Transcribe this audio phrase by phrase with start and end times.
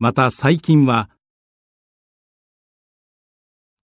[0.00, 1.10] また最近は